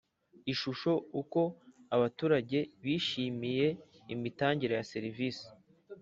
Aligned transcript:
Ishusho 0.51 0.91
uko 1.21 1.41
abaturage 1.95 2.57
bishimiye 2.83 3.67
imitangire 4.13 4.73
ya 4.75 4.87
serivisi 4.91 5.45